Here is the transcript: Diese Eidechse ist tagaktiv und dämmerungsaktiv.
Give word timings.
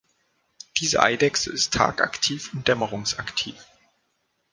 Diese 0.77 1.03
Eidechse 1.03 1.53
ist 1.53 1.75
tagaktiv 1.75 2.51
und 2.55 2.67
dämmerungsaktiv. 2.67 3.55